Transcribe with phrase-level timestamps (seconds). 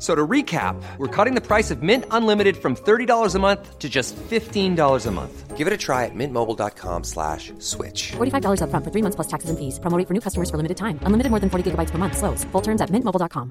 [0.00, 3.78] F- So to recap, we're cutting the price of Mint Unlimited from $30 a month
[3.78, 5.56] to just $15 a month.
[5.58, 8.12] Give it a try at mintmobile.com slash switch.
[8.16, 9.78] $45 upfront for three months plus taxes and fees.
[9.78, 10.98] Promo rate for new customers for limited time.
[11.04, 12.16] Unlimited more than 40 gigabytes per month.
[12.16, 12.44] Slows.
[12.52, 13.50] Full terms at mintmobile.com.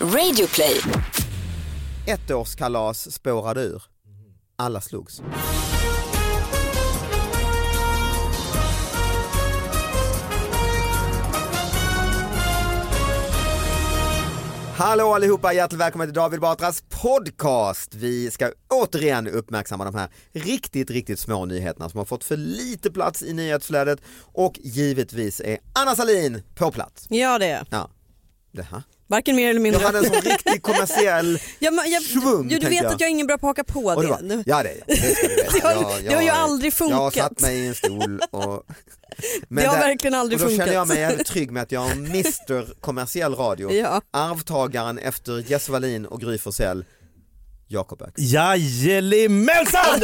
[0.00, 0.80] Radio play.
[2.06, 3.82] Ettårskalas spårade ur.
[4.56, 5.22] Alla slogs.
[14.76, 17.94] Hallå allihopa, hjärtligt välkommen till David Batras podcast.
[17.94, 22.90] Vi ska återigen uppmärksamma de här riktigt, riktigt små nyheterna som har fått för lite
[22.90, 27.06] plats i nyhetsflödet och givetvis är Anna Salin på plats.
[27.08, 27.90] Ja det är Ja,
[28.52, 28.82] det här.
[29.06, 29.82] Varken mer eller Jag mindre.
[29.84, 32.92] hade en sån riktig kommersiell ja, men jag, svung, jo, du vet jag.
[32.92, 34.42] att jag är ingen bra på att haka på det det.
[34.46, 34.96] ja det är jag,
[35.52, 37.24] det har- Jag- det har ju jag- aldrig Jag har funkat.
[37.24, 38.66] satt mig i en stol och...
[39.48, 40.66] Det har verkligen aldrig och då funkat.
[40.66, 44.00] känner jag mig jävligt trygg med att jag en Mr kommersiell radio, Ja.
[44.10, 46.84] arvtagaren efter Jess Wallin och Gry Forssell,
[47.74, 48.32] Jakob Öqvist.
[48.32, 50.00] Jajelimensan!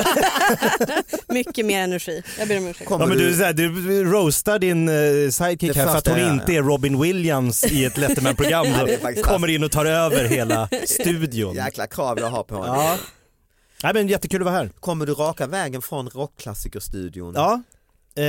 [1.28, 2.22] Mycket mer energi.
[2.38, 2.88] Jag ber om ursäkt.
[2.88, 6.08] Kommer Ja, men du, du, så här, du roastar din uh, sidekick här för att
[6.08, 8.66] hon jag gör, inte är Robin Williams i ett Letterman-program.
[8.86, 11.54] Är faktiskt kommer in och tar över hela studion.
[11.54, 12.76] jäkla krav jag har på honom.
[12.76, 12.96] Ja.
[13.82, 14.70] Nej, men jättekul att vara här.
[14.80, 17.32] Kommer du raka vägen från rockklassikerstudion?
[17.36, 17.62] Ja.
[18.16, 18.22] Eh,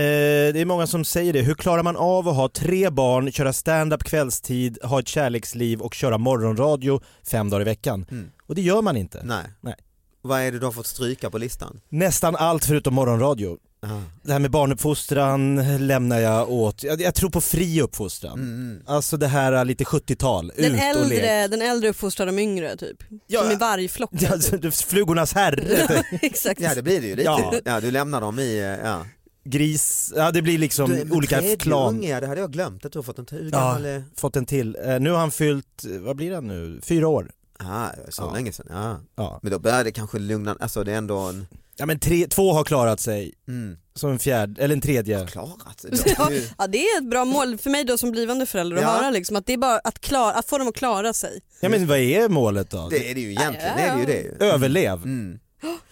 [0.54, 1.42] det är många som säger det.
[1.42, 5.94] Hur klarar man av att ha tre barn, köra stand-up kvällstid, ha ett kärleksliv och
[5.94, 8.06] köra morgonradio fem dagar i veckan?
[8.12, 8.32] Mm.
[8.52, 9.22] Och det gör man inte.
[9.24, 9.46] Nej.
[9.62, 9.76] Nej.
[10.22, 11.82] Vad är det du har fått stryka på listan?
[11.90, 13.58] Nästan allt förutom morgonradio.
[13.82, 13.88] Ah.
[14.24, 15.56] Det här med barnuppfostran
[15.88, 18.40] lämnar jag åt, jag, jag tror på fri uppfostran.
[18.40, 18.82] Mm.
[18.86, 21.20] Alltså det här är lite 70-tal, Den ut och lek.
[21.20, 22.98] äldre, den äldre uppfostrar de yngre typ.
[23.28, 24.20] Ja, Som i vargflocken.
[24.22, 26.62] Ja, det- Flugornas herre, Exakt.
[26.62, 27.26] Ja det blir det ju lite.
[27.30, 27.54] Ja.
[27.66, 27.80] Ja.
[27.80, 29.06] du lämnar dem i, eh, ja.
[29.44, 31.96] gris, ja det blir liksom Du, olika klan.
[31.96, 33.60] unge, det hade jag glömt att du har fått en hur Ja.
[33.60, 34.04] gammal.
[34.18, 34.78] Fått en till.
[34.86, 37.32] Eh, nu har han fyllt, vad blir han nu, fyra år?
[37.70, 38.34] Ah, så Ja.
[38.34, 39.00] länge sedan, ja.
[39.16, 42.28] Ja, Men då börjar det kanske lugna, alltså det är ändå en, ja men tre,
[42.28, 45.28] två har klarat sig, mm, så en fjärde, eller en tredje.
[45.28, 45.86] klarat.
[46.18, 48.84] Ja, Det- ja det är ett bra mål för mig då som blivande förälder att
[48.84, 48.90] Ja.
[48.90, 51.42] höra liksom att det är bara att, klara, att få dem att klara sig.
[51.62, 52.90] Ja men vad är målet då?
[52.90, 54.36] Det är det ju egentligen, det Ja, är det ju ja.
[54.40, 54.46] det.
[54.46, 55.04] Överlev.
[55.04, 55.40] Mm.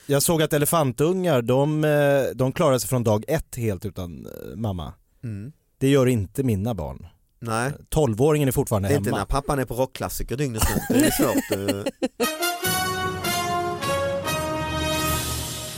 [0.06, 4.56] Jag såg att elefantungar, de, eh, de klarar sig från dag ett helt utan eh,
[4.56, 4.94] mamma.
[5.24, 5.52] Mm.
[5.78, 7.08] Det gör inte mina barn.
[7.42, 9.18] Nej, 12-åringen är fortfarande det är inte hemma.
[9.18, 11.76] när pappan är på rockklassiker dygnet runt, det är svårt.
[11.76, 12.10] eh.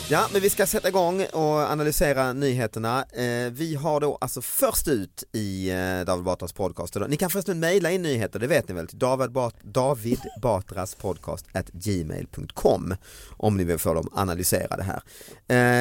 [0.09, 3.05] Ja, men vi ska sätta igång och analysera nyheterna.
[3.13, 6.95] Eh, vi har då alltså först ut i eh, David Batras podcast.
[7.07, 10.95] Ni kan förresten mejla in nyheter, det vet ni väl, till David, Bat David Batras
[10.95, 12.95] podcast at gmail.com
[13.37, 15.01] om ni vill få dem analyserade här.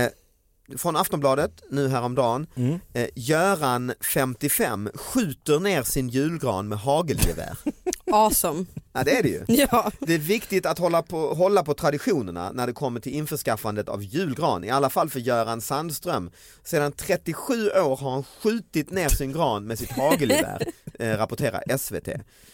[0.05, 0.11] Eh,
[0.79, 2.47] från Aftonbladet nu häromdagen.
[2.55, 2.79] Mm.
[2.93, 7.57] Eh, Göran 55 skjuter ner sin julgran med hagelgevär.
[8.13, 8.67] Awesome.
[8.93, 9.45] Ja det är det ju.
[9.71, 9.91] Ja.
[10.01, 14.03] Det är viktigt att hålla på, hålla på traditionerna när det kommer till införskaffandet av
[14.03, 16.31] julgran, i alla fall för Göran Sandström.
[16.65, 20.63] Sedan 37 år har han skjutit ner sin gran med sitt hagelgevär,
[21.01, 22.09] eh, rapporterar SVT.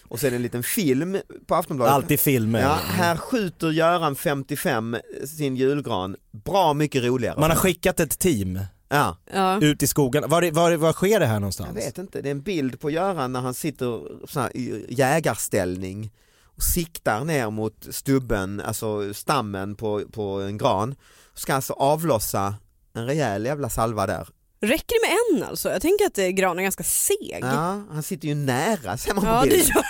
[0.09, 1.95] Och det en liten film på Aftonbladet.
[1.95, 2.61] Alltid filmer.
[2.61, 4.97] Ja, här skjuter Göran 55
[5.27, 7.41] sin julgran, bra mycket roligare.
[7.41, 9.61] Man har skickat ett team Ja, Ja.
[9.61, 10.25] ut i skogen.
[10.29, 11.77] Var, var, var sker det här jag någonstans?
[11.77, 16.13] vet inte, det är en bild på Göran när han sitter så här, i jägarställning
[16.45, 20.95] och siktar ner mot stubben, alltså stammen på, på en gran.
[21.35, 22.55] Ska alltså avlossa
[22.95, 24.29] en rejäl jävla salva där.
[24.61, 25.69] Räcker det med en alltså?
[25.71, 27.39] Jag tänker att eh, Gran är ganska seg.
[27.41, 29.73] Ja, han sitter ju nära ser man Ja, på det bilden.
[29.75, 29.85] gör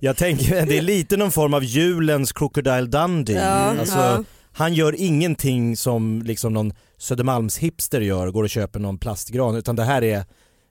[0.00, 3.34] Jag tänker det är lite någon form av julens Crocodile Dundee.
[3.34, 3.46] Ja,
[3.80, 4.24] alltså, ja.
[4.52, 9.84] Han gör ingenting som liksom någon Södermalmshipster gör, går och köper någon plastgran utan det
[9.84, 10.24] här är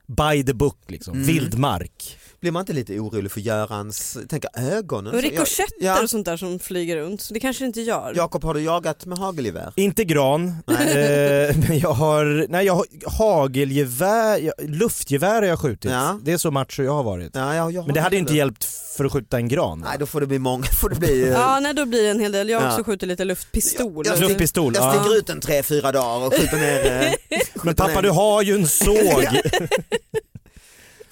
[0.08, 1.14] by the book, liksom.
[1.14, 1.28] Mm.
[1.28, 2.18] vildmark.
[2.42, 5.14] Blir man inte lite orolig för Görans, tänker ögonen?
[5.16, 6.02] Och Så rikoschetter ja.
[6.04, 7.30] och sånt där som flyger runt.
[7.32, 8.14] Det kanske inte gör.
[8.16, 9.74] Jakob, har du jagat med hagelgevär?
[9.76, 12.86] Inte gran, eh, men jag har, nej, jag har
[13.18, 15.92] hagelgevär, jag, luftgevär har jag skjutit.
[15.92, 16.20] Ja.
[16.24, 17.32] Det är så macho jag har varit.
[17.36, 18.64] Ja, ja, jag har Men det hade ju inte hjälpt
[18.98, 19.80] för att skjuta en gran.
[19.80, 21.24] Nej, då får det bli många, får det bli...
[21.24, 22.50] eh, Ja, nej, då blir det en hel del.
[22.50, 22.72] Jag har Ja.
[22.72, 24.06] också skjutit lite luftpistol.
[24.08, 24.94] Jag, jag, Luftpistol, jag ja.
[24.94, 27.08] sticker ut en tre, fyra dagar och skjuter ner...
[27.30, 28.02] eh, Men pappa ner.
[28.02, 29.26] du har ju en såg.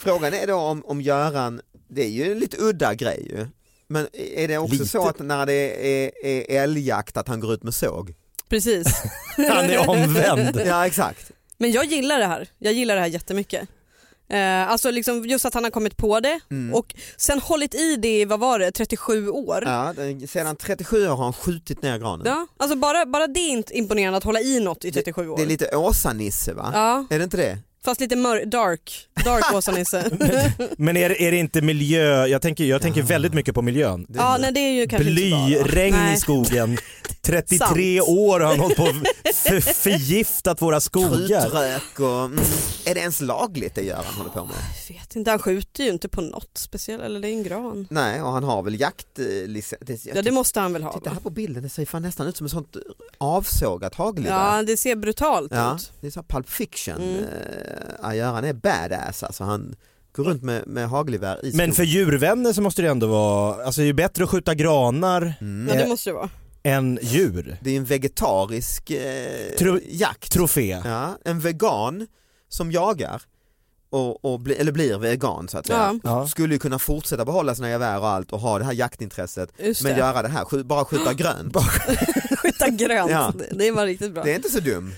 [0.06, 3.48] Frågan är då om, om Göran, det är ju en lite udda grej ju.
[3.88, 4.86] Men är det också Lite.
[4.88, 5.54] så att när det
[6.06, 8.14] är, är älgjakt att han går ut med såg?
[8.50, 8.88] Precis.
[9.38, 10.62] Han är omvänd.
[10.66, 11.32] Ja exakt.
[11.58, 12.48] Men jag gillar det här.
[12.60, 13.70] Jag gillar det här jättemycket.
[14.30, 16.74] Eh, alltså liksom just att han har kommit på det Mm.
[16.74, 19.64] och sen hållit i det i, vad var det, 37 år.
[19.66, 19.94] Ja,
[20.28, 22.26] sedan 37 år har han skjutit ner granen.
[22.28, 25.38] Ja, alltså bara, bara det är inte imponerande att hålla i något i 37 år.
[25.38, 26.72] Det är lite Åsa-Nisse va?
[26.74, 27.58] Ja, Är det inte det?
[27.86, 30.04] Fast lite mör- dark, dark Åsa-Nisse.
[30.78, 34.06] Men är, är det inte miljö, jag tänker, jag tänker väldigt mycket på miljön.
[34.16, 35.12] ja, nej det är ju kanske.
[35.12, 36.14] Blyregn Nej.
[36.16, 36.78] i skogen.
[37.26, 37.58] 33
[38.00, 38.10] Sant.
[38.10, 38.96] år har han hållit på och
[39.36, 41.42] för, förgiftat våra skogar.
[41.42, 42.26] Krutrök och...
[42.26, 42.40] Mm,
[42.86, 44.56] är det ens lagligt det gör han håller på med?
[44.90, 47.88] Jag vet inte, han skjuter ju inte på något speciellt, eller det är en gran.
[47.90, 50.06] Nej, och han har väl jaktlicens.
[50.14, 52.38] Ja det måste han väl ha Titta här på bilden, det ser fan nästan ut
[52.38, 52.76] som ett sånt
[53.18, 54.56] avsågat hagelgevär.
[54.58, 55.92] Ja det ser brutalt Ja, ut.
[56.02, 56.96] det är så Pulp Fiction.
[56.96, 57.24] Mm.
[58.04, 58.18] Mm.
[58.18, 59.44] Göran är badass alltså.
[59.44, 59.76] Han
[60.16, 61.74] går runt med, med hagelgevär i Men skogen.
[61.74, 65.34] för djurvänner så måste det ändå vara, alltså det är ju bättre att skjuta granar
[65.42, 65.68] Mm.
[65.70, 66.30] Ja det Eh, måste det vara.
[66.66, 67.58] Än djur.
[67.62, 70.32] Det är en vegetarisk eh, Tro- jakt.
[70.32, 70.82] Trofé.
[70.86, 72.08] Ja, en vegan
[72.50, 73.22] som jagar
[73.90, 76.00] och, och bli, eller blir vegan så att säga.
[76.04, 76.10] Ja.
[76.22, 76.28] Ja.
[76.28, 79.84] Skulle ju kunna fortsätta behålla sina gevär och allt och ha det här jaktintresset Just
[79.84, 79.98] men det.
[80.00, 81.56] göra det här, bara skjuta grönt.
[82.42, 83.34] Skjuta grönt, Ja.
[83.38, 84.24] det, det var riktigt bra.
[84.24, 84.94] Det är inte så dum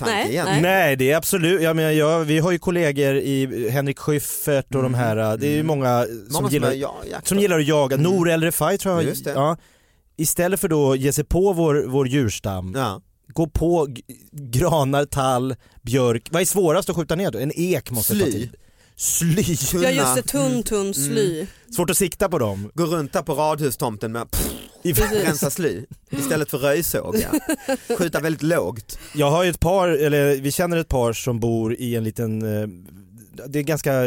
[0.00, 0.62] Nej, egentligen.
[0.62, 4.82] Nej det är absolut, jag menar, jag, vi har ju kollegor i Henrik Schyffert och
[4.82, 7.28] de här, det är ju många, Många som, som, gillar, är, ja, jakt.
[7.28, 8.10] som gillar att jaga, Mm.
[8.12, 9.30] Nour El Refai tror jag, Just det.
[9.30, 9.56] Ja,
[10.16, 13.00] istället för då att ge sig på vår, vår djurstam, Ja.
[13.28, 14.02] gå på g-
[14.32, 17.38] granar, tall, björk, vad är svårast att skjuta ner då?
[17.38, 18.32] En ek måste ta Sly.
[18.32, 18.50] tid.
[18.98, 19.42] Sly,
[19.82, 20.62] Ja just det, tunn Mm.
[20.62, 21.46] tunn sly.
[21.76, 22.70] svårt att sikta på dem.
[22.74, 24.50] Gå runt där på radhustomten med pff,
[24.82, 25.12] Precis.
[25.24, 27.16] rensa sly istället för röjsåg.
[27.16, 27.56] Ja.
[27.98, 28.98] Skjuta väldigt lågt.
[29.14, 32.42] Jag har ju ett par, eller vi känner ett par som bor i en liten,
[32.62, 32.68] eh,
[33.48, 34.02] det är ganska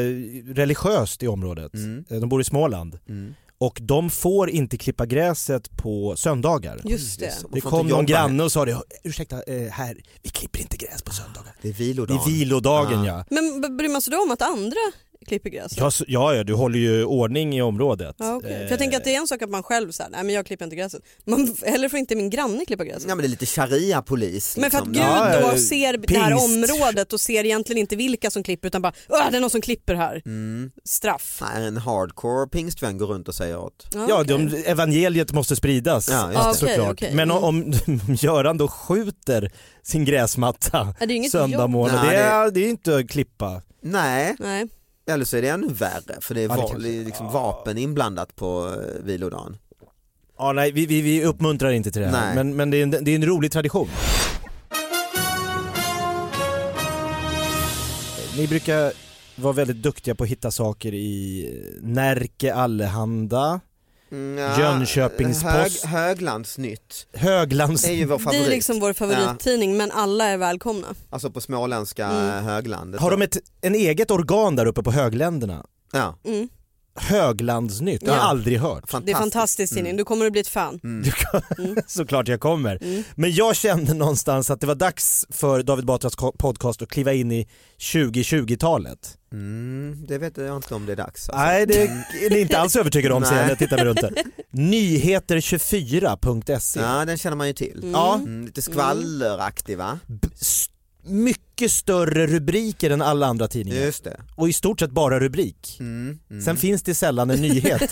[0.53, 1.73] religiöst i området.
[1.73, 2.03] Mm.
[2.09, 3.33] Eh, De bor i Småland Mm.
[3.59, 6.81] Och de får inte klippa gräset på söndagar.
[6.85, 7.33] Just det.
[7.43, 10.77] Man Det får kom någon granne och sa det, ursäkta eh, här, vi klipper inte
[10.77, 11.55] gräs på söndagar.
[11.61, 12.21] Det är Det vilodagen.
[12.21, 13.25] är vilodagen ja.
[13.29, 14.77] Men b- bryr man sig då om att andra
[15.27, 15.77] klipper gräset?
[15.77, 18.15] Ja, så- ja, ja, du håller ju ordning i området.
[18.19, 18.35] Ja.
[18.35, 20.35] Eh, För jag tänker att det är en sak att man själv säger nej men
[20.35, 21.01] jag klipper inte gräset.
[21.25, 23.03] Man, eller får inte min granne klippa gräset.
[23.07, 24.57] Ja men det är lite sharia-polis.
[24.57, 25.03] Men för att liksom.
[25.03, 26.45] Gud Ja, då ser det här pingst.
[26.45, 29.61] området och ser egentligen inte vilka som klipper utan bara "Åh, det är någon som
[29.61, 30.21] klipper här.
[30.25, 30.71] Mm.
[30.85, 31.41] Straff.
[31.55, 33.87] Nej, en hardcore pingstvän går runt och säger åt.
[33.93, 34.25] Ja, okej.
[34.51, 36.31] de, evangeliet måste spridas Ja.
[36.35, 36.91] Ah, såklart.
[36.91, 37.13] okej.
[37.13, 37.43] Men Mm.
[37.43, 37.73] om,
[38.07, 39.51] om Göran då skjuter
[39.83, 41.69] sin gräsmatta Ja, det är ju inget söndag jobb.
[41.71, 43.61] morgon, Nej, det, är, det är inte att klippa.
[43.81, 44.67] Nej, Nej.
[45.09, 48.35] Eller så är det ännu värre för det är, Ja, va- det liksom vapen inblandat
[48.35, 49.57] på eh, vilodagen.
[50.37, 52.35] Ja, nej, vi, vi, vi uppmuntrar inte till det här, Nej.
[52.35, 53.87] men, men det, är en, det är en rolig tradition.
[58.37, 58.91] Ni brukar
[59.35, 61.49] vara väldigt duktiga på att hitta saker i
[61.81, 63.59] Närke Allehanda,
[64.11, 65.71] ja, Jönköpings hög.
[65.83, 67.85] Höglandsnytt Höglands...
[67.85, 68.45] är ju vår Det favorit.
[68.45, 70.87] är liksom vår favorittidning men alla är välkomna.
[71.09, 72.43] Alltså på småländska Mm.
[72.45, 73.01] höglandet.
[73.01, 75.65] Har de ett en eget organ där uppe på högländerna?
[75.91, 76.49] Ja, Mm.
[77.01, 78.29] Höglandsnytt, det har jag Ja.
[78.29, 78.89] aldrig hört.
[78.89, 79.05] fantastiskt.
[79.05, 80.79] Det är fantastiskt tidning, du kommer att bli ett fan.
[80.83, 81.03] Mm.
[81.03, 81.77] Du kan- Mm.
[81.87, 82.83] Såklart jag kommer.
[82.83, 83.03] Mm.
[83.15, 87.31] Men jag kände någonstans att det var dags för David Batras podcast att kliva in
[87.31, 87.47] i
[87.79, 89.15] 2020-talet.
[89.33, 91.29] Mm, det vet jag inte om det är dags.
[91.29, 91.45] Alltså.
[91.45, 93.49] Nej, det är ni inte alls övertygade om ser jag när Nej.
[93.51, 94.13] jag tittar mig runt här.
[94.51, 96.79] Nyheter24.se.
[96.79, 97.77] Ja, den känner man ju till.
[97.77, 97.91] Mm.
[97.91, 99.99] Ja, Mm, lite skvalleraktig va?
[100.07, 100.27] b-
[101.09, 103.81] mycket större rubriker än alla andra tidningar.
[103.81, 104.19] Just det.
[104.35, 105.77] Och i stort sett bara rubrik.
[105.79, 106.41] Mm, mm.
[106.41, 107.91] Sen finns det sällan en nyhet.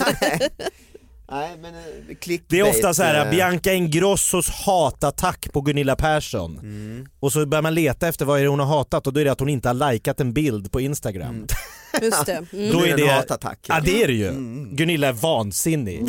[1.30, 6.58] Nej men eh, Det är ofta så här, eh, Bianca Ingrossos hatattack på Gunilla Persson.
[6.58, 7.06] Mm.
[7.20, 9.24] Och så börjar man leta efter vad är det hon har hatat och då är
[9.24, 11.28] det att hon inte har likat en bild på Instagram.
[11.34, 11.46] Mm.
[12.02, 12.32] Just det.
[12.52, 12.72] Mm.
[12.72, 13.58] Då är det- en hatattack.
[13.68, 14.28] Ja det är det ju.
[14.28, 14.76] Mm.
[14.76, 16.02] Gunilla är vansinnig.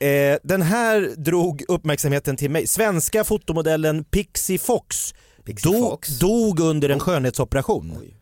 [0.00, 2.66] eh, den här drog uppmärksamheten till mig.
[2.66, 5.14] Svenska fotomodellen Pixie Fox
[5.62, 6.08] do, Fox.
[6.18, 7.96] dog under en skönhetsoperation.
[8.00, 8.16] Oj.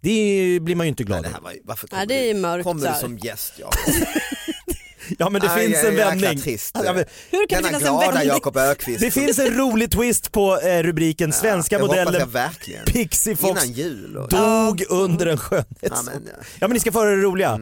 [0.00, 1.34] Det blir man ju inte glad Det av.
[1.34, 3.52] här var, varför Nej, kommer det är du, mörkt kommer du som gäst?
[3.56, 3.70] Ja.
[5.18, 6.40] Ja men det Aj, finns aj, en vändning.
[6.40, 6.76] trist.
[6.84, 8.28] Ja, men, Hur kan Denna det finnas en glada vändning?
[8.28, 9.00] Jakob Ökvist.
[9.00, 12.30] det finns en rolig twist på eh, rubriken Svenska jag hoppas modellen.
[12.86, 14.16] Pixie Fox Innan jul.
[14.16, 14.28] Och...
[14.28, 15.68] dog under en skönhets...
[15.80, 16.32] Ja, men, ja.
[16.60, 17.60] Ja men ni ska få höra det roliga.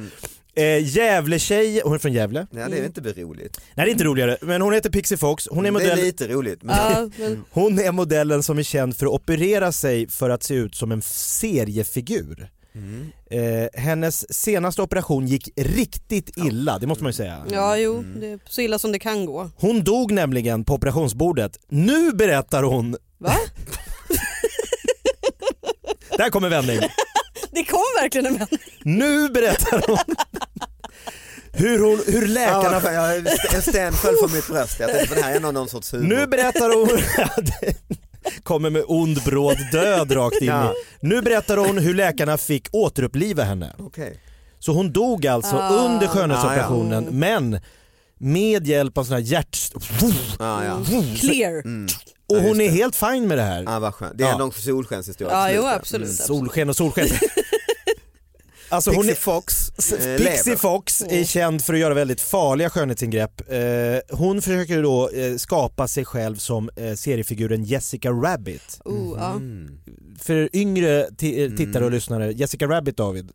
[0.57, 2.47] Eh, Gävle-tjej, hon är från Gävle.
[2.51, 3.61] Nej det är inte roligt.
[3.75, 5.49] Nej det är inte roligare, men hon heter Pixie Fox.
[5.51, 6.63] Hon är, Det är modell, lite roligt.
[6.63, 6.77] Men...
[6.77, 10.55] Ja, men, hon är modellen som är känd för att operera sig för att se
[10.55, 12.51] ut som en seriefigur.
[12.75, 13.07] Mm.
[13.31, 17.45] Eh, hennes senaste operation gick riktigt illa, det måste man ju säga.
[17.51, 18.21] ja jo, Mm.
[18.21, 19.51] det är så illa som det kan gå.
[19.57, 21.59] Hon dog nämligen på operationsbordet.
[21.69, 23.33] Nu berättar hon, Va?
[26.17, 26.79] där kommer vändning.
[27.55, 28.61] Det kom verkligen en vändning.
[28.83, 29.99] Nu berättar hon
[31.62, 32.81] hur, hon, hur läkarna...
[32.85, 34.76] Ja, jag, en sten föll från mitt bröst.
[34.81, 36.07] Jag tänkte på det här är nog någon sorts humor.
[36.07, 36.88] Nu berättar hon...
[38.42, 40.73] kommer med ond bråd död rakt in Ja.
[40.73, 40.75] i.
[41.07, 43.73] Nu berättar hon hur läkarna fick återuppliva henne.
[43.78, 44.21] Okej.
[44.59, 45.69] Så hon dog alltså Ah.
[45.85, 47.61] under skönhetsoperationen Ah, men
[48.19, 49.59] med hjälp av sån här hjärt...
[50.38, 50.78] Ja, ja.
[51.21, 51.64] Clear.
[51.64, 51.87] Mm.
[52.28, 53.62] Och Ja, hon är helt fin med det här.
[53.62, 54.19] Ja, vad skönt.
[54.19, 54.42] Det är Ja.
[54.45, 55.33] en solskenshistoria.
[55.33, 56.02] Ja, jo absolut.
[56.07, 56.11] Mm.
[56.12, 56.26] absolut.
[56.26, 57.09] Solsken och solsken.
[58.73, 60.57] Alltså hon Pixie är, Fox eh, Pixie lever.
[60.57, 63.50] Fox är känd för att göra väldigt farliga skönhetsingrepp.
[63.50, 68.81] Eh, hon försöker då eh, skapa sig själv som eh, seriefiguren Jessica Rabbit.
[68.85, 69.33] Oh.
[69.33, 69.79] Mm.
[70.21, 71.09] För yngre eh,
[71.57, 73.33] tittare och lyssnare, Jessica Rabbit David.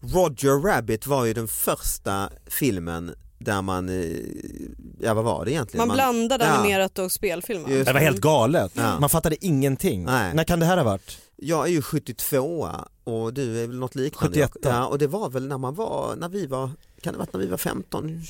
[0.00, 4.16] Roger Rabbit var ju den första filmen där man, eh,
[5.00, 5.88] ja vad var det egentligen?
[5.88, 6.50] Man blandade ja.
[6.50, 7.68] animerat och spelfilm va?
[7.68, 8.72] Det var helt galet.
[8.74, 9.00] Ja.
[9.00, 10.04] Man fattade ingenting.
[10.04, 10.34] Nej.
[10.34, 11.18] När kan det här ha varit?
[11.36, 12.68] Jag är ju 72
[13.04, 14.38] och du är väl något liknande?
[14.48, 14.50] 71.
[14.62, 16.70] Ja, och det var väl när man var, när vi var,
[17.02, 18.22] kan det ha varit när vi var 15?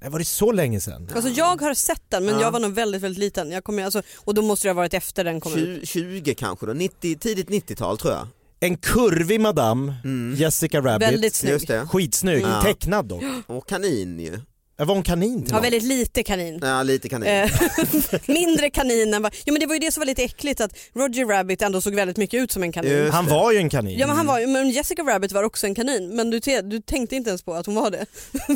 [0.00, 1.08] Det var det så länge sedan?
[1.14, 2.40] Alltså jag har sett den men Ja.
[2.40, 3.50] jag var nog väldigt väldigt liten.
[3.50, 5.88] Jag kommer, alltså, och då måste det ha varit efter den kom ut.
[5.88, 8.26] 20, 20 kanske då, 90, tidigt 90-tal tror jag.
[8.60, 10.34] En kurvig madam, Mm.
[10.38, 11.08] Jessica Rabbit.
[11.08, 11.52] Väldigt snygg.
[11.52, 11.86] Just det.
[11.86, 12.62] Skitsnygg, Mm.
[12.62, 13.22] tecknad dock.
[13.46, 14.38] Och kanin ju.
[14.82, 15.62] Jag var en kanin till Ja med.
[15.62, 16.58] väldigt lite kanin.
[16.62, 17.28] Ja, lite kanin.
[17.28, 17.50] Eh,
[18.26, 19.34] mindre kanin än vad...
[19.46, 21.94] Jo men det var ju det som var lite äckligt att Roger Rabbit ändå såg
[21.94, 22.92] väldigt mycket ut som en kanin.
[22.92, 23.30] Just Han det.
[23.30, 23.98] var ju en kanin.
[23.98, 26.60] Ja men han var ju, men Jessica Rabbit var också en kanin men du, te,
[26.62, 28.06] du tänkte inte ens på att hon var det.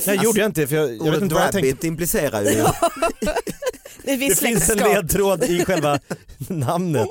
[0.06, 1.86] Nej gjorde jag inte för jag, jag vet Ordet inte vad jag rabbit tänkte.
[1.86, 2.48] implicerar ju
[4.04, 4.88] Det, är finns en släktskap.
[4.94, 5.98] ledtråd i själva
[6.48, 7.08] namnet.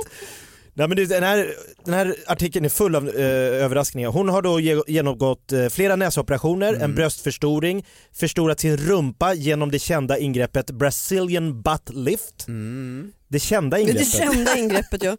[0.78, 1.54] Nej, men den, här,
[1.86, 3.24] den här artikeln är full av eh,
[3.64, 4.10] överraskningar.
[4.10, 6.82] Hon har då ge, genomgått eh, flera näsoperationer, Mm.
[6.82, 12.48] en bröstförstoring, förstorat sin rumpa genom det kända ingreppet Brazilian butt lift.
[12.48, 13.12] mm.
[13.28, 14.12] Det kända ingreppet.
[14.12, 15.18] det kända ingreppet ja.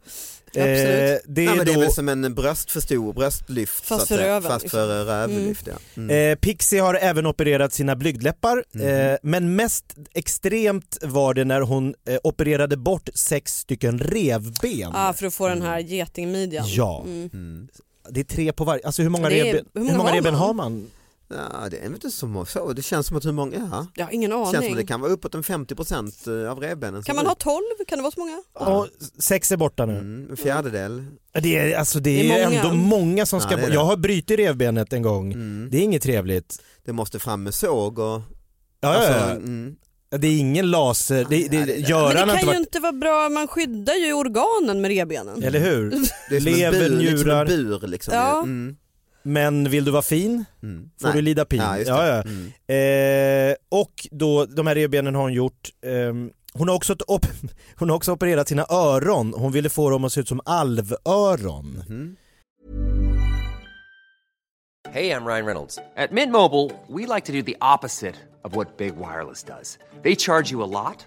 [0.54, 1.22] Eh, Absolut.
[1.26, 4.20] det Nej, är men det är då, väl som en bröstförstor, bröstlyft Fast så att
[4.20, 4.78] för röven, Fast liksom.
[4.80, 5.72] för rövlyft ja.
[6.02, 6.32] Mm.
[6.32, 8.86] eh, Pixie har även opererat sina blygdläppar, Mhm.
[8.88, 9.84] eh, men mest
[10.14, 14.92] extremt var det när hon eh, opererade bort sex stycken revben.
[14.94, 16.64] Ah, för att få den här getingmidjan.
[16.68, 17.02] Ja.
[17.06, 17.30] Mm.
[17.32, 17.68] Mm.
[18.10, 20.14] Det är tre på varje, alltså hur många, är- revben, hur hur många många har
[20.16, 20.42] revben man?
[20.42, 20.86] har man?
[21.28, 23.86] Ja, det är väl inte så, må- så, det känns som att hur många, ja.
[23.94, 24.70] Jag har ingen Det känns som aning.
[24.72, 27.02] att det kan vara uppåt en 50% av revbenen.
[27.02, 27.38] Kan man går ha ut.
[27.38, 27.62] 12?
[27.88, 28.42] Kan det vara så många?
[28.54, 28.86] Ja,
[29.18, 29.92] sex är borta nu.
[29.92, 31.04] Mm, en fjärdedel.
[31.42, 32.62] Det är, alltså, det Det är, är många.
[32.62, 33.74] ändå många som Ja, ska är det.
[33.74, 35.68] Jag har brutit revbenet en gång, Mm.
[35.70, 36.62] det är inget trevligt.
[36.84, 38.04] Det måste fram med såg och...
[38.04, 38.20] Ja,
[38.80, 39.30] ja, alltså, ja.
[39.30, 39.76] mm.
[40.10, 41.56] Det är ingen laser, det, det,
[41.88, 44.88] Ja, det- Men det kan ju varit, inte vara bra, man skyddar ju organen med
[44.88, 45.42] revbenen.
[45.42, 45.90] eller hur?
[46.30, 48.14] Det är som Lever, en bur, liksom en bur liksom.
[48.14, 48.38] Ja.
[48.42, 48.76] Mm.
[49.28, 50.90] Men vill du vara fin Mm.
[51.00, 51.16] får Nej.
[51.16, 51.58] du lida pin.
[51.60, 52.22] Ja, ja, ja.
[52.22, 53.50] Mm.
[53.50, 57.26] Eh, och då, de här revbenen har hon gjort, ehm, hon, har också ett op-
[57.78, 61.82] hon har också opererat sina öron, hon ville få dem att se ut som alvöron.
[61.88, 62.16] Mm.
[64.92, 65.78] Hey, I'm Ryan Reynolds.
[65.96, 68.14] At Mint Mobile, we like to do the opposite
[68.44, 69.44] of what Big Wireless.
[70.02, 71.06] They charge you a lot,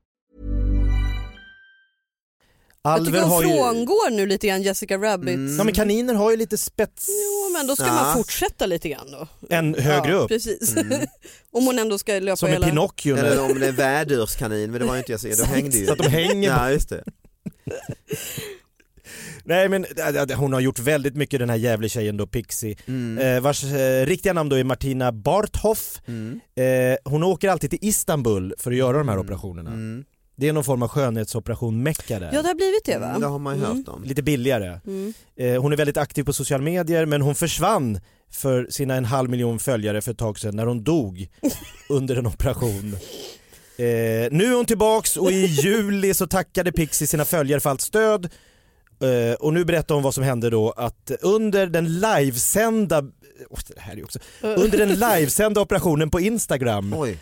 [2.83, 3.47] Jag tycker Alver hon har ju...
[3.47, 5.35] frångår nu lite grann Jessica Rabbit.
[5.35, 5.57] Mm.
[5.57, 7.07] Ja men kaniner har ju lite spets...
[7.09, 7.93] Jo men då ska Ja.
[7.93, 9.27] man fortsätta lite grann då.
[9.49, 10.27] En högre ja, upp.
[10.27, 10.75] Precis.
[10.77, 10.99] Mm.
[11.51, 12.67] Om hon ändå ska löpa Som en hela...
[12.67, 13.17] Pinocchio.
[13.17, 15.85] Eller om det är vädurskanin, men det var ju inte jag då hängde ju.
[15.85, 17.03] Så att de hänger Ja, just det.
[19.43, 22.75] Nej men äh, äh, hon har gjort väldigt mycket den här jävla tjejen då, Pixie.
[23.21, 26.01] Eh, vars eh, riktiga namn då är Martina Barthoff.
[26.07, 26.39] Mm.
[26.55, 30.03] Eh, hon åker alltid till Istanbul för att göra de här operationerna.
[30.41, 30.47] Mm.
[30.47, 32.29] Det är någon form av skönhetsoperation mecka där.
[32.33, 33.19] Ja det har blivit det va?
[33.19, 33.77] Det har man ju Mm.
[33.77, 34.03] hört om.
[34.03, 34.79] Lite billigare.
[34.87, 35.13] Mm.
[35.37, 37.99] Eh, hon är väldigt aktiv på sociala medier men hon försvann
[38.31, 41.27] för sina en halv miljon följare för ett tag sedan när hon dog
[41.89, 42.95] under en operation.
[43.77, 43.85] Eh,
[44.31, 48.25] nu är hon tillbaks och i juli så tackade Pixie sina följare för allt stöd
[49.01, 53.03] eh, och nu berättar hon vad som hände då att under den livesända
[53.49, 57.17] oh, det här är också, under den livesända operationen på Instagram Oj.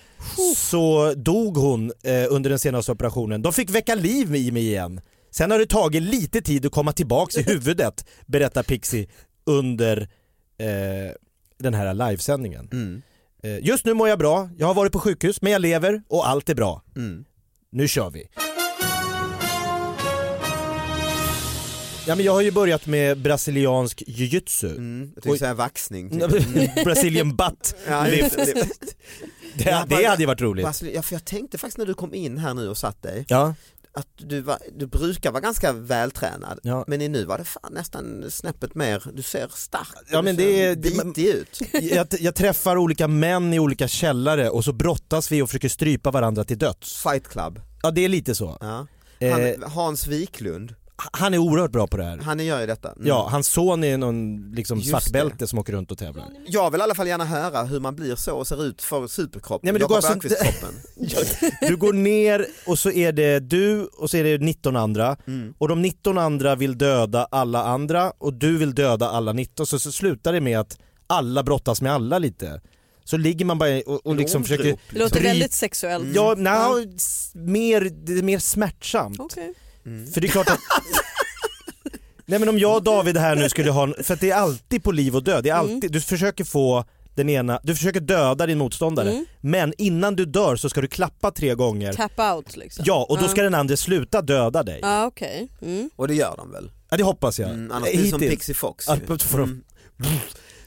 [0.56, 3.42] så dog hon eh, under den senaste operationen.
[3.42, 5.02] De fick väcka liv i mig igen.
[5.32, 9.08] Sen har det tagit lite tid att komma tillbaks i huvudet, berättar Pixie
[9.46, 10.02] under
[10.58, 11.16] eh,
[11.60, 12.70] den här livesändningen.
[12.72, 13.02] Mm.
[13.44, 16.28] Eh, just nu mår jag bra, jag har varit på sjukhus men jag lever och
[16.28, 16.84] allt är bra.
[16.96, 17.26] Mm.
[17.72, 18.28] Nu kör vi.
[22.10, 24.68] Ja, men jag har ju börjat med brasiliansk jiu-jitsu.
[24.72, 25.12] Mm.
[25.16, 26.10] Jag tänkte säga vaxning.
[26.20, 26.76] Typ.
[26.84, 27.76] Brazilian butt
[28.08, 28.36] lift.
[29.56, 30.66] det- det- hade ju varit roligt.
[30.94, 33.56] Ja, för jag tänkte faktiskt när du kom in här nu och satt dig, Ja,
[33.94, 36.84] att du, var, du brukar vara ganska vältränad, Ja.
[36.88, 40.64] men i nu var det fan nästan snäppet mer, du ser stark Ja, men det
[40.64, 41.60] är- bitig ut.
[41.92, 46.12] jag, jag träffar olika män i olika källare och så brottas vi och försöker strypa
[46.12, 47.04] varandra till döds.
[47.04, 47.62] Fight Club.
[47.82, 48.58] Ja det är lite så.
[48.62, 48.88] Ja.
[49.20, 50.76] Eh, Han, Hans Wiklund,
[51.14, 52.18] han är oerhört bra på det här.
[52.18, 52.92] han gör ju detta.
[52.92, 53.08] Mm.
[53.08, 56.26] Ja, hans son är någon liksom, svartbälte som åker runt och tävlar.
[56.48, 59.08] Jag vill i alla fall gärna höra hur man blir så och ser ut för
[59.08, 59.60] superkroppen.
[59.64, 60.36] Nej, men du går alltså-.
[61.62, 65.54] Du går ner och så är det du och så är det 19 andra Mm.
[65.58, 69.80] och de 19 andra vill döda alla andra och du vill döda alla 19 så,
[69.80, 70.78] så slutar det med att
[71.08, 72.62] alla brottas med alla lite.
[73.04, 74.78] Så ligger man bara och, och liksom försöker...
[74.92, 76.06] Det låter bry- väldigt sexuellt.
[76.16, 76.36] Ja,
[76.96, 79.36] s- mer, det är mer smärtsamt.
[79.82, 80.12] Okej.
[80.14, 80.60] För det är klart att
[82.26, 84.36] Nej men om jag och David här nu skulle ha, en, för att det är
[84.36, 85.76] alltid på liv och död, det är Mm.
[85.76, 89.26] alltid, du försöker få den ena, du försöker döda din motståndare Mm.
[89.42, 92.84] men innan du dör så ska du klappa tre gånger Tap out liksom.
[92.88, 94.80] Ja och då ska den andra sluta döda dig.
[94.82, 95.50] Ja okej.
[95.62, 95.90] Mm.
[95.96, 96.72] Och det gör de väl?
[96.90, 97.50] Ja det hoppas jag.
[97.50, 98.40] Mm, annars blir det som Hittills.
[98.40, 98.86] Pixie Fox.
[98.86, 99.62] De-
[100.00, 100.18] Mm.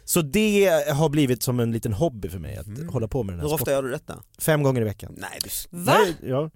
[0.04, 2.88] Så det har blivit som en liten hobby för mig att Mm.
[2.88, 3.74] hålla på med den här Hur ofta sporten.
[3.74, 4.22] gör du detta?
[4.38, 5.14] Fem gånger i veckan.
[5.18, 5.78] Nej, du...
[5.78, 5.96] Va?
[5.98, 6.50] Nej, ja.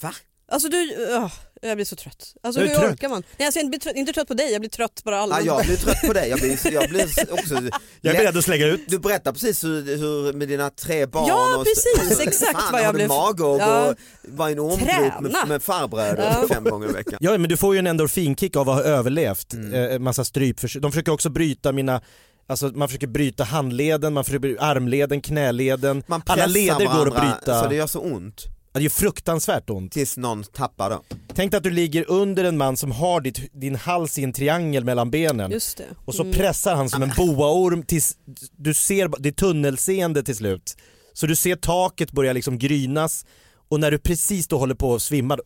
[0.00, 0.12] Va?
[0.52, 2.34] Alltså du, åh, jag blir så trött.
[2.42, 2.92] Alltså hur trött.
[2.92, 3.22] orkar man?
[3.38, 5.44] Nej alltså jag blir trött, inte trött på dig, jag blir trött bara Ja, allmänt.
[5.46, 7.54] jag blir trött på dig, jag blir, jag blir också...
[8.00, 8.80] Jag är beredd att slänga ut.
[8.88, 12.80] Du berättar precis hur, hur med dina tre barn Ja, och, precis, exakt fan, vad
[12.80, 13.84] jag har du blev- mage och Ja.
[13.86, 13.94] gå,
[14.36, 16.48] vara i en ormgrop med, med farbröder Ja.
[16.54, 17.18] fem gånger i veckan.
[17.20, 19.74] Ja men du får ju en endorfinkick av att ha överlevt, Mm.
[19.92, 20.56] eh, massa stryp.
[20.80, 22.00] De försöker också bryta mina
[22.46, 27.20] Alltså man försöker bryta handleden, man försöker bryta armleden, knäleden, Man alla leder går att
[27.22, 27.62] bryta.
[27.62, 29.92] så det gör så ont Ja, det gör fruktansvärt ont.
[29.92, 31.02] tills någon tappar då.
[31.34, 34.32] Tänk dig att du ligger under en man som har ditt, din hals i en
[34.32, 35.84] triangel mellan benen Just det.
[36.04, 36.34] och så Mm.
[36.34, 38.16] pressar han som en boaorm tills
[38.56, 40.76] du ser, det är tunnelseende till slut.
[41.12, 43.26] Så du ser taket börja liksom grynas
[43.68, 45.38] och när du precis då håller på att svimma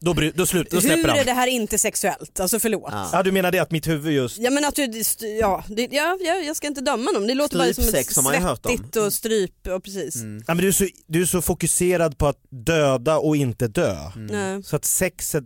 [0.00, 1.18] då, då, bry- då, slut, då släpper Hur han.
[1.18, 2.40] är det här inte sexuellt?
[2.40, 2.88] Alltså förlåt.
[2.92, 3.10] Ja.
[3.12, 5.02] Ja du menar det att mitt huvud just Ja men att du,
[5.40, 7.26] ja, det, ja, ja jag ska inte döma dem.
[7.26, 7.84] Det låter bara som
[8.26, 8.72] ett hört om.
[8.76, 10.16] svettigt och stryp och precis.
[10.16, 10.42] Mm.
[10.46, 13.96] Ja, men du, är så, du är så fokuserad på att döda och inte dö.
[14.16, 14.62] Nej.
[14.62, 15.44] Så att sexet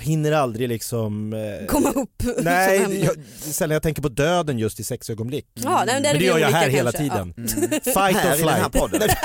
[0.00, 1.32] hinner aldrig liksom...
[1.32, 3.16] Eh, Komma upp nej, jag,
[3.54, 5.46] sällan jag tänker på döden just i sexögonblick.
[5.54, 7.10] Ja, nej, men är Men det gör jag här hela kanske.
[7.10, 7.34] tiden.
[7.62, 7.80] Mm.
[7.84, 9.16] Fight Här or flight.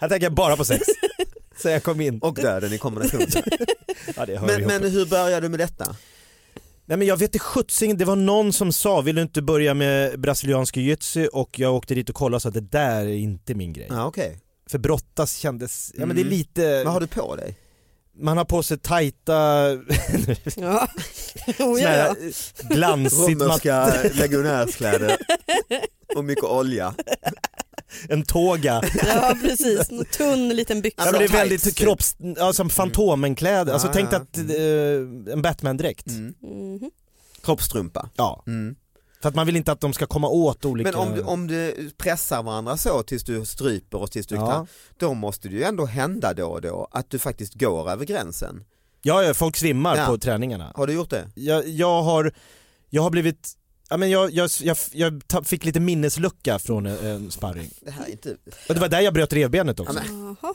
[0.00, 0.86] Här tänker jag bara på sex.
[1.62, 2.18] Sen jag kom in.
[2.18, 3.20] Och döden i kombination.
[4.16, 5.96] Ja, Men, men hur började du med detta?
[6.84, 9.74] Nej men jag vet inte sjuttsingen, det var någon som sa vill du inte börja
[9.74, 13.06] med brasiliansk jiu-jitsu och jag åkte dit och kollade och sa att det där är
[13.14, 13.86] inte min grej.
[13.90, 14.38] Ja, okej.
[14.70, 16.38] För brottas kändes, ja men det är Mm.
[16.38, 17.56] lite, Vad har du på dig?
[18.18, 19.68] man har på sig tajta,
[20.56, 20.88] Ja.
[21.58, 22.14] oh, ja, ja.
[22.68, 25.16] glansigt, Romerska legionärskläder
[26.16, 26.94] och mycket olja.
[28.08, 28.82] en toga.
[29.06, 31.02] ja precis, en tunn liten byxa.
[31.04, 34.16] Ja, men det är väldigt kropps, ja, som Fantomenkläder, alltså Ja, tänk ja.
[34.16, 36.06] att eh, en Batman-dräkt.
[36.08, 36.34] Mm.
[36.42, 36.90] Mhm.
[37.42, 38.08] Kroppstrumpa.
[38.16, 38.74] Ja, Mm.
[39.22, 40.90] för att man vill inte att de ska komma åt olika...
[40.90, 44.50] Men om du, om du pressar varandra så tills du stryper och tills du Ja.
[44.50, 44.66] kan,
[44.98, 48.64] då måste det ju ändå hända då och då att du faktiskt går över gränsen.
[49.02, 50.06] Ja, ja, folk svimmar Ja.
[50.06, 50.72] på träningarna.
[50.74, 51.28] Har du gjort det?
[51.34, 52.32] Jag, jag har,
[52.90, 53.52] jag har blivit,
[53.90, 57.70] ja men jag, jag, jag, jag fick lite minneslucka från en sparring.
[57.80, 58.36] Det här är inte...
[58.68, 60.00] Och det var där jag bröt revbenet också.
[60.42, 60.54] Ja,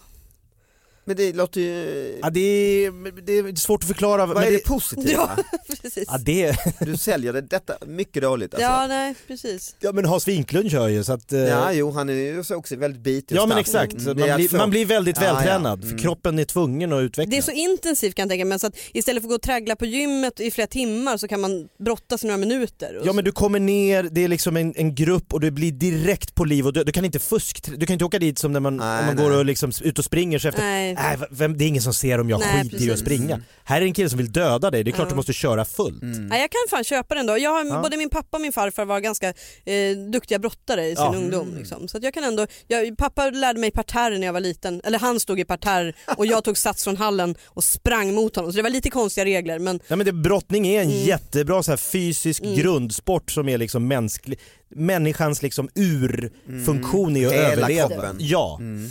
[1.06, 2.20] men- det låter ju...
[2.22, 2.40] Ja, det,
[2.86, 4.26] är, det är svårt att förklara.
[4.26, 5.30] Vad men är det positiva?
[5.38, 6.04] Ja, precis.
[6.08, 8.68] Ja, det, Du säljer det, detta mycket dåligt alltså.
[8.70, 9.76] Ja, nej, precis.
[9.80, 11.34] ja men Hans Wiklund kör ju så att...
[11.34, 14.16] eh, Ja, jo han är ju så också väldigt bitig Ja men exakt, Mm, det
[14.22, 15.34] man, att blir, man blir väldigt Ja, ja.
[15.34, 16.00] vältränad för Mm.
[16.00, 17.32] kroppen är tvungen att utvecklas.
[17.32, 19.42] Det är så intensivt kan jag tänka mig så att istället för att gå och
[19.42, 22.96] traggla på gymmet i flera timmar så kan man brottas i några minuter.
[22.98, 25.52] och Ja så- men du kommer ner, det är liksom en, en grupp och du
[25.52, 26.86] blir direkt på liv och död.
[26.86, 29.16] Du kan inte fusk, du kan inte åka dit som när man, Nej, om man
[29.16, 29.26] nej.
[29.26, 30.95] går och liksom ut och springer så efter, Nej.
[30.96, 33.00] Nej, vem, det är ingen som ser om jag Nej, skiter i att precis.
[33.06, 33.42] springa.
[33.64, 35.10] Här är en kille som vill döda dig, det är klart Ja.
[35.10, 36.02] du måste köra fullt.
[36.04, 36.28] Mm.
[36.28, 37.38] Nej, jag kan fan köpa den då.
[37.38, 37.82] Jag har, Ja.
[37.82, 41.16] Både min pappa och min farfar var ganska eh, duktiga brottare i sin Ja.
[41.16, 41.56] ungdom.
[41.58, 41.88] Liksom.
[41.88, 45.00] Så att jag kan ändå, jag, pappa lärde mig parterre när jag var liten, eller
[45.00, 48.52] han stod i parterre och jag tog sats från hallen och sprang mot honom.
[48.52, 51.04] Så det var lite konstiga regler men Nej, men det, brottning är en Mm.
[51.06, 52.56] jättebra så här, fysisk Mm.
[52.56, 54.40] grundsport som är liksom mänsklig,
[54.76, 57.88] människans liksom urfunktion är att Hela överleva.
[57.90, 58.18] kroppen.
[58.20, 58.58] Ja.
[58.60, 58.90] Mm.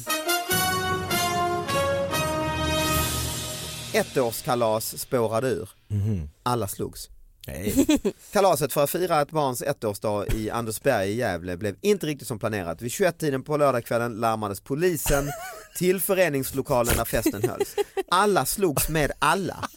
[3.95, 5.69] Ettårskalas spårade ur.
[5.89, 6.29] Mhm.
[6.43, 7.09] Alla slogs.
[7.47, 7.87] Nej.
[8.33, 12.39] Kalaset för att fira ett barns ettårsdag i Andersberg i Gävle blev inte riktigt som
[12.39, 12.83] planerat.
[12.83, 15.31] Vid 21-tiden på lördagskvällen larmades polisen
[15.77, 17.75] till föreningslokalen där festen hölls.
[18.09, 19.69] Alla slogs med alla.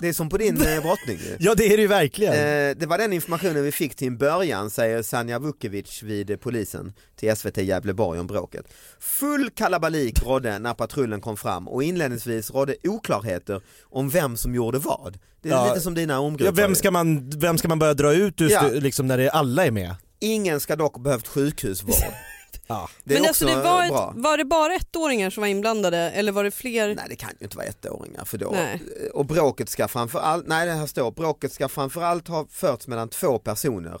[0.00, 1.36] Det är som på din eh, brottning ju.
[1.40, 2.32] ja det är det ju verkligen.
[2.34, 6.36] Eh, det var den informationen vi fick till en början säger Sanja Vukovic vid eh,
[6.36, 8.64] polisen till SVT Gävleborg om bråket.
[9.00, 14.78] Full kalabalik rådde när patrullen kom fram och inledningsvis rådde oklarheter om vem som gjorde
[14.78, 15.18] vad.
[15.42, 15.68] Det är Ja.
[15.68, 16.52] lite som dina Ja, omgrupper.
[16.62, 18.68] vem, ska man, vem ska man börja dra ut just Ja.
[18.72, 19.94] liksom när det alla är med?
[20.20, 21.94] Ingen ska dock behövt sjukhusvård.
[22.70, 22.88] Ja.
[23.04, 24.10] Det är men också alltså, det var, bra.
[24.16, 26.94] ett, var det bara ettåringar som var inblandade eller var det fler?
[26.94, 28.50] Nej det kan ju inte vara ettåringar för då.
[28.50, 28.82] Nej.
[29.14, 33.38] Och bråket ska framförallt, nej det här står, bråket ska framförallt ha förts mellan två
[33.38, 34.00] personer.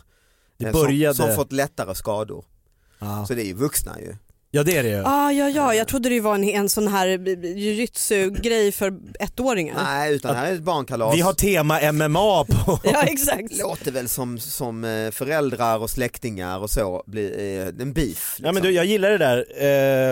[0.56, 2.44] Det eh, började- som, som fått lättare skador.
[2.98, 3.26] Ja.
[3.26, 4.16] Så det är ju vuxna ju.
[4.50, 5.02] Ja det är det ju.
[5.04, 7.06] Ah, ja, ja, jag trodde det var en, en sån här
[7.46, 9.74] jujutsu-grej för ettåringar.
[9.84, 11.16] Nej utan det här är ett barnkalas.
[11.16, 12.80] Vi har tema MMA på...
[12.84, 13.58] Ja exakt.
[13.58, 18.36] låter väl som, som eh, föräldrar och släktingar och så blir eh, en beef.
[18.38, 18.68] Ja men liksom.
[18.68, 19.44] du, jag gillar det där.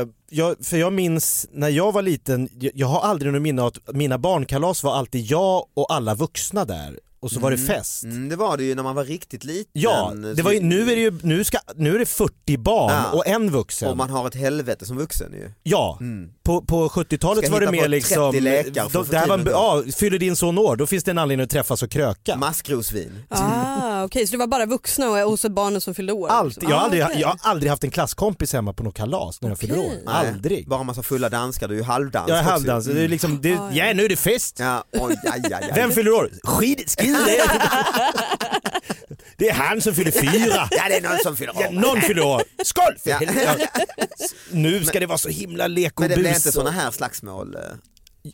[0.00, 3.62] Eh, jag, för jag minns när jag var liten, jag, jag har aldrig något minne
[3.62, 7.58] av att mina barnkalas var alltid jag och alla vuxna där och så var det
[7.58, 8.04] fest.
[8.04, 9.70] Mm, det var det ju när man var riktigt liten.
[9.72, 12.92] Ja, det var ju, nu är det ju nu ska, nu är det 40 barn
[12.92, 13.10] Ja.
[13.12, 13.88] och en vuxen.
[13.90, 15.50] Och man har ett helvete som vuxen ju.
[15.62, 16.30] Ja, Mm.
[16.42, 19.38] på, på 70-talet Ska var det mer liksom, 30 lekar för då, det här var,
[19.50, 22.36] ja, fyller din son år, då finns det en anledning att träffas och kröka.
[22.36, 23.24] Maskrosvin.
[23.28, 26.28] Ah, Okej, så det var bara vuxna och, och så barnen som fyllde år?
[26.28, 26.70] Allt, liksom.
[26.70, 27.20] jag, har Ah, aldrig, okej.
[27.20, 29.84] jag har aldrig haft en klasskompis hemma på något kalas när jag fyller år.
[29.86, 30.02] Okej.
[30.06, 30.68] Nej, Aldrig.
[30.68, 32.50] Bara massa fulla danskar, du är ju halvdansk Jag är också.
[32.52, 33.86] halvdans, det är liksom, det, Ah, ja.
[33.86, 34.56] ja nu är det fest!
[34.58, 35.72] Ja, oj, aj, aj, aj.
[35.74, 36.30] Vem fyller år?
[36.44, 37.07] Skid, skid
[39.36, 40.68] Det är han som fyller fyra!
[40.70, 41.72] Ja det är någon som fyller Ja, år.
[41.72, 42.42] någon fyller år!
[42.64, 42.84] Skål!
[43.02, 43.56] för Ja.
[44.50, 46.70] Nu ska det vara så himla lek och Men det blir bus inte och- sådana
[46.70, 47.54] här slagsmål?
[47.54, 47.60] eh,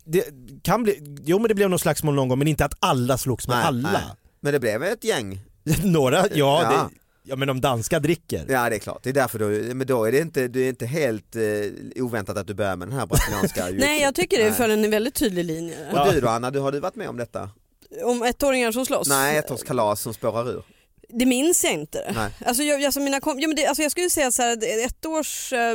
[0.05, 0.25] det
[0.63, 3.49] kan bli, Jo men det blev någon slagsmål någon gång men inte att alla slogs
[3.49, 3.93] med nej, alla.
[3.93, 4.03] nej.
[4.41, 5.41] Men det blev ett gäng.
[5.85, 6.71] Några, ja, Ja.
[6.71, 6.99] Det,
[7.31, 8.45] ja men de danska dricker.
[8.49, 10.69] Ja det är klart, det är därför då, men då är det inte, det är
[10.69, 14.53] inte helt eh, oväntat att du börjar med den här brasilianska Nej jag tycker det
[14.53, 15.77] följer en väldigt tydlig linje.
[15.93, 17.51] Och du då Anna, du, har du varit med om detta?
[18.03, 19.09] Om ettåringar som slåss?
[19.09, 20.63] Nej, ettårskalas som spårar ur.
[21.19, 22.13] Det minns jag inte.
[22.15, 22.31] Nej.
[22.47, 25.07] Alltså, jag, alltså, mina kom, ja, men det, alltså jag skulle säga så här, ett
[25.07, 25.75] års, eh,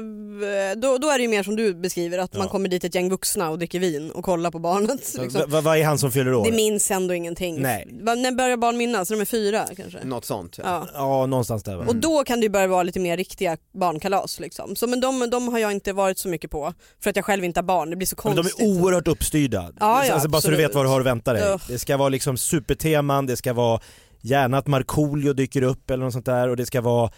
[0.78, 2.52] då, då är det ju mer som du beskriver att man Ja.
[2.52, 5.15] kommer dit ett gäng vuxna och dricker vin och kollar på barnet.
[5.17, 5.41] Va- Liksom.
[5.52, 6.45] va- Vad är han som fyller år?
[6.45, 7.62] Det minns ändå ingenting.
[7.62, 7.88] Nej.
[8.02, 9.10] Va, när börjar barn minnas?
[9.10, 10.04] De är fyra kanske?
[10.06, 10.56] Något sånt.
[10.58, 10.63] Ja.
[10.65, 10.88] Ja.
[10.93, 11.86] Ja någonstans där va?
[11.88, 14.39] Och då kan det ju börja vara lite mer riktiga barnkalas.
[14.39, 14.75] Liksom.
[14.75, 16.73] Så, men de, de har jag inte varit så mycket på
[17.04, 17.89] för att jag själv inte har barn.
[17.89, 18.65] Det blir så Men de konstigt.
[18.65, 19.71] är oerhört uppstyrda.
[19.80, 21.58] Ja, ja, alltså bara så du vet vad du har att vänta dig.
[21.67, 23.80] Det ska vara liksom superteman, det ska vara
[24.22, 27.12] gärna att Markoolio dyker upp eller något sånt där och det ska vara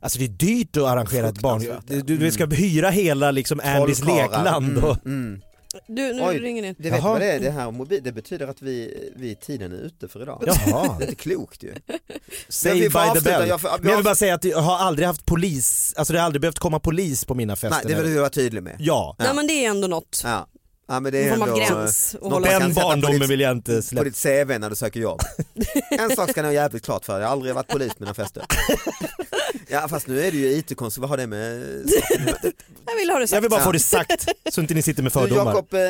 [0.00, 1.62] Alltså det är dyrt att arrangera ett barn.
[1.62, 1.74] Ja.
[2.02, 5.06] Du, du ska hyra hela liksom Andys lekland och...
[5.06, 5.42] Mm, mm.
[5.86, 6.68] Du, nu Oj, ringer det.
[6.78, 7.12] Det vet du Jaha.
[7.12, 7.40] vad det är?
[7.40, 10.44] Det här mobil, det betyder att vi, vi tiden är ute för idag.
[10.46, 10.96] Jaha.
[10.98, 11.74] Det är inte klokt ju.
[12.48, 13.48] Save by the bell.
[13.48, 16.18] Jag får- Men jag vill bara säga att jag har aldrig haft polis, alltså det
[16.18, 17.84] har aldrig behövt komma polis på mina fester.
[17.84, 18.76] Nej, det vill du vara tydlig med.
[18.78, 19.16] Ja.
[19.18, 20.20] Nej men det är ändå något.
[20.24, 20.46] Ja.
[20.90, 23.52] Ja, men det är En form av gräns kan Den på barndomen ditt- vill jag
[23.52, 24.04] inte på släppa.
[24.04, 25.20] ditt CV när du söker jobb.
[25.90, 28.14] En sak ska ni ha jävligt klart för, jag har aldrig varit polis på mina
[28.14, 28.42] fester.
[29.70, 31.62] Ja fast nu är det ju IT-konsult, vad har det med...
[32.86, 33.34] Jag vill ha det sagt.
[33.36, 35.44] Jag vill bara få det sagt så inte ni sitter med Du, fördomar.
[35.52, 35.80] Jakob, eh,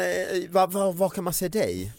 [0.51, 1.93] var, var, var kan man se dig?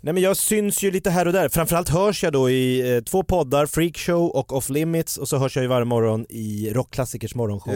[0.00, 1.48] Nej men jag syns ju lite här och där.
[1.48, 5.56] Framförallt hörs jag då i eh, två poddar, Freakshow och Off Limits och så hörs
[5.56, 7.74] jag ju varje morgon i Rockklassikers morgonshow.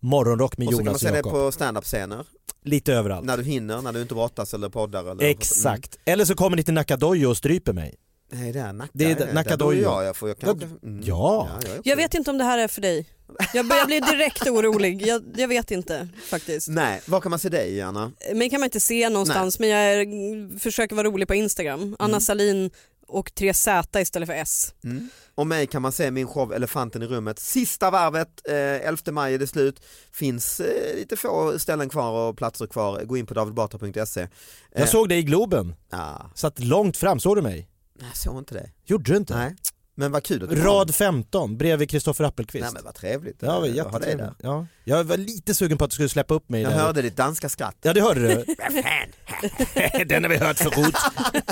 [0.00, 1.32] Morgonrock med Och så kan man Jonas se och dig Jakob.
[1.32, 2.24] på standup-scener,
[2.64, 3.26] Lite överallt.
[3.26, 5.24] när du hinner, när du inte brottas eller poddar eller...
[5.24, 5.98] Exakt.
[6.04, 7.94] Eller så kommer ni till Nacka Dojo och stryper mig.
[8.34, 8.90] Nej det är Nacka.
[8.94, 9.82] Det är Där Nacka bor Dojo.
[9.82, 11.02] jag, jag, får, jag kan Ja, mm.
[11.04, 11.48] ja.
[11.50, 13.06] jag, också Jag vet inte om det här är för dig.
[13.54, 15.02] Jag, bör- jag blir direkt orolig.
[15.06, 16.68] Jag, jag vet inte faktiskt.
[16.68, 18.12] Nej, var kan man se dig Anna?
[18.34, 21.96] Mig kan man inte se någonstans men jag är, försöker vara rolig på Instagram.
[21.98, 22.70] Anna Salin
[23.12, 24.74] och 3Z istället för S.
[24.84, 25.08] Mm.
[25.34, 27.38] Och mig kan man se min show Elefanten i rummet.
[27.38, 28.54] Sista varvet, eh,
[28.88, 29.80] 11 maj är det slut.
[30.12, 33.04] Finns eh, lite få ställen kvar och platser kvar.
[33.04, 34.28] Gå in på davidbatra.se.
[34.74, 37.68] Jag såg dig i Globen, Ja, satt långt fram, såg du mig?
[38.00, 38.70] jag såg inte det.
[38.84, 39.36] Gjorde du inte?
[39.36, 39.56] Nej.
[39.94, 40.56] Men vad kul att du.
[40.56, 42.62] Rad 15, bredvid Kristoffer Appelqvist.
[42.64, 43.36] Nej men vad trevligt.
[43.40, 44.30] Ja, var jättetrevligt.
[44.42, 44.66] Ja.
[44.84, 46.78] Jag var lite sugen på att du skulle släppa upp mig Jag där.
[46.78, 47.76] hörde ditt danska skratt.
[47.82, 48.34] Ja det hörde du.
[50.04, 50.94] Den har vi hört förut.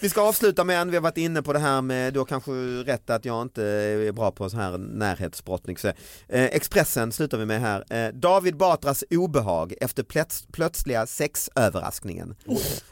[0.00, 2.26] Vi ska avsluta med en, vi har varit inne på det här med, du har
[2.26, 5.76] kanske rätt att jag inte är bra på så här närhetsbrottning.
[5.78, 5.94] Så, eh,
[6.28, 7.84] Expressen slutar vi med här.
[7.90, 12.34] Eh, David Batras obehag efter plöts plötsliga sexöverraskningen.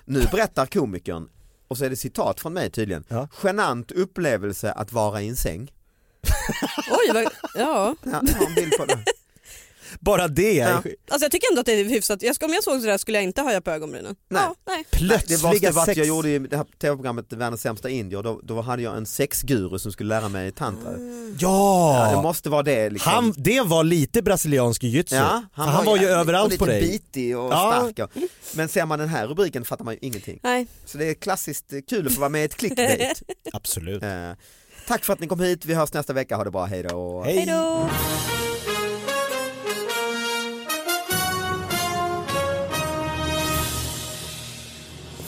[0.04, 1.28] Nu berättar komikern,
[1.68, 3.28] och så är det citat från mig tydligen, Ja.
[3.42, 5.72] genant upplevelse att vara i en säng.
[6.90, 7.30] Oj, vad, ja.
[7.54, 9.04] Ja, jag har en bild på det.
[10.00, 10.52] Bara det.
[10.52, 10.68] Ja.
[10.68, 12.22] Alltså jag tycker ändå att det är hyfsat.
[12.22, 14.16] Jag, ska- om jag såg sådär skulle jag inte höja på ögonbrynen.
[14.30, 14.42] Nej.
[14.44, 14.84] Ja, nej.
[14.90, 15.98] Det Plötsliga var var att sex...
[15.98, 19.78] jag gjorde i det här tv-programmet Världens sämsta indier, då, då hade jag en sexguru
[19.78, 20.90] som skulle lära mig tantra.
[21.38, 22.22] Ja, det Ja!
[22.22, 23.12] måste vara det liksom.
[23.12, 25.16] Han, det var lite brasiliansk jujutsu.
[25.16, 26.88] Ja, han, han var, ju jävligt- överallt och på lite dig.
[26.90, 27.72] bitig och Ja.
[27.92, 27.98] stark.
[27.98, 28.22] och-
[28.54, 30.40] Men ser man den här rubriken fattar man ju ingenting.
[30.42, 30.66] nej.
[30.84, 33.22] Så det är klassiskt kul att få vara med i ett clickbait.
[33.52, 34.02] Absolut.
[34.02, 34.08] eh,
[34.88, 37.22] tack för att ni kom hit, vi hörs nästa vecka, ha det bra, hej då.
[37.24, 37.36] Hej.
[37.36, 37.88] Hej då!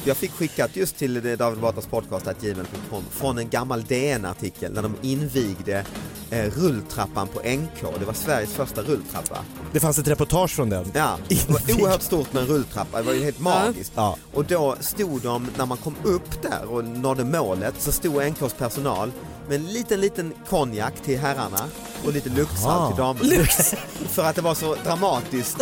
[0.05, 4.83] Jag fick skickat just till David Batras podcast att gmail.com från en gammal DN-artikel när
[4.83, 5.85] de invigde
[6.31, 7.99] eh, rulltrappan på NK.
[7.99, 9.39] Det var Sveriges första rulltrappa.
[9.73, 10.93] Det fanns ett reportage från den.
[10.95, 13.93] Ja, det var oerhört stort med en rulltrappa, det var ju helt magiskt.
[13.95, 14.17] Ja.
[14.35, 18.55] Och då stod de, när man kom upp där och nådde målet, så stod NKs
[18.59, 19.13] personal
[19.49, 21.69] med en liten, liten konjak till herrarna
[22.05, 23.45] och lite luktsalt till damerna.
[24.09, 25.57] För att det var så dramatiskt.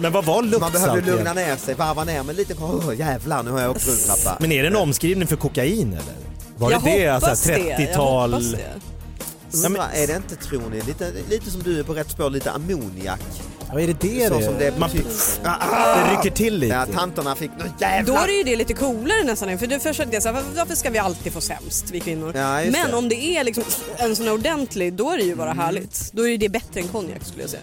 [0.00, 3.50] Men vad var Man behövde lugna ner sig, varva ner, men lite, åh jävlar nu
[3.50, 4.36] har jag åkt rulltrappa.
[4.40, 6.14] Men är det en omskrivning för kokain eller?
[6.56, 7.10] Var jag det det?
[7.12, 7.58] hoppas Alltså, det.
[7.58, 8.32] Jag 30-tal?
[8.32, 8.58] hoppas det.
[9.62, 12.30] Ja, men- är det inte tror ni, lite, lite som du är på rätt spår,
[12.30, 13.20] lite ammoniak?
[13.72, 15.10] Ja, är det det Så det som det Man, betyder.
[15.42, 16.74] Det rycker till lite.
[16.74, 18.28] Ja, tanterna fick, nu Då jävlar!
[18.28, 19.58] är ju det lite coolare nästan.
[19.58, 22.32] För du försökte jag så här, varför ska vi alltid få sämst vi kvinnor?
[22.36, 22.96] Ja, Men det.
[22.96, 23.64] om det är liksom
[23.96, 25.64] en sån ordentlig, då är det ju bara Mm.
[25.64, 26.10] härligt.
[26.12, 27.62] Då är det bättre än konjak skulle jag säga.